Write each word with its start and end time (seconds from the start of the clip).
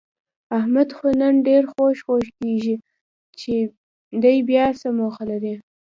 احمد 0.59 0.89
خو 0.97 1.07
نن 1.21 1.35
ډېر 1.47 1.63
خوږ 1.71 1.95
خوږ 2.05 2.25
کېږي، 2.39 2.75
چې 3.39 3.53
دی 4.23 4.37
بیاڅه 4.49 4.87
موخه 4.99 5.23
لري؟ 5.31 5.55